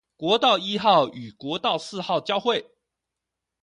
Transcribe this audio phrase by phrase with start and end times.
[0.17, 2.71] 國道一號與國道四號交會